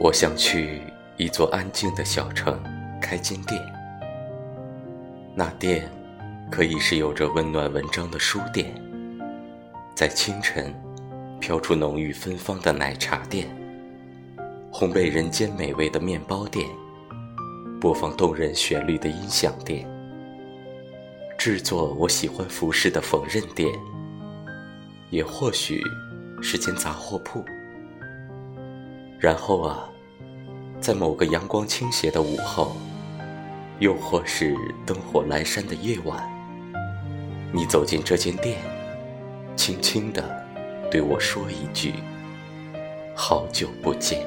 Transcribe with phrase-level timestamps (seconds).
[0.00, 0.80] 我想去
[1.16, 2.62] 一座安静的小城
[3.02, 3.60] 开间店，
[5.34, 5.90] 那店
[6.48, 8.72] 可以是有着温暖文章的书店，
[9.96, 10.72] 在清晨
[11.40, 13.48] 飘出浓郁芬芳的奶茶店，
[14.72, 16.64] 烘焙人间美味的面包店，
[17.80, 19.84] 播放动人旋律的音响店，
[21.36, 23.68] 制作我喜欢服饰的缝纫店，
[25.10, 25.82] 也或许
[26.40, 27.44] 是间杂货铺。
[29.18, 29.88] 然后啊，
[30.80, 32.76] 在某个阳光倾斜的午后，
[33.80, 36.22] 又或是灯火阑珊的夜晚，
[37.52, 38.58] 你走进这间店，
[39.56, 40.22] 轻轻地
[40.88, 41.94] 对我说一句
[43.16, 44.24] ：“好久不见。”